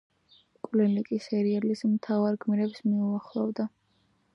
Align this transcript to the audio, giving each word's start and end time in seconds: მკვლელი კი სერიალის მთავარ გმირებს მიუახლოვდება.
მკვლელი 0.61 1.03
კი 1.09 1.19
სერიალის 1.27 1.85
მთავარ 1.93 2.41
გმირებს 2.47 2.85
მიუახლოვდება. 2.91 3.73